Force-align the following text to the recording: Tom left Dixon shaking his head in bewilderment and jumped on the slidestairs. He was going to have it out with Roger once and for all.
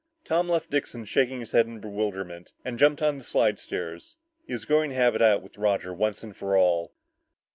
Tom 0.25 0.49
left 0.49 0.71
Dixon 0.71 1.05
shaking 1.05 1.41
his 1.41 1.51
head 1.51 1.67
in 1.67 1.79
bewilderment 1.79 2.53
and 2.65 2.79
jumped 2.79 3.03
on 3.03 3.19
the 3.19 3.23
slidestairs. 3.23 4.15
He 4.47 4.53
was 4.53 4.65
going 4.65 4.89
to 4.89 4.95
have 4.95 5.13
it 5.13 5.21
out 5.21 5.43
with 5.43 5.59
Roger 5.59 5.93
once 5.93 6.23
and 6.23 6.35
for 6.35 6.57
all. 6.57 6.95